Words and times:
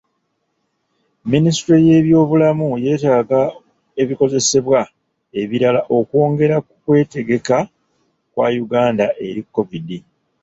Minisitule 1.31 1.77
y'ebyobulamu 1.87 2.67
yeetaaga 2.83 3.41
ebikozesebwa 4.01 4.79
ebirala 5.41 5.81
okwongera 5.97 6.57
ku 6.67 6.73
kwetegeka 6.83 7.57
kwa 8.33 8.47
Uganda 8.63 9.05
eri 9.27 9.41
kovidi. 9.53 9.99